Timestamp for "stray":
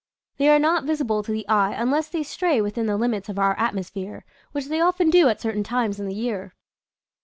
2.23-2.59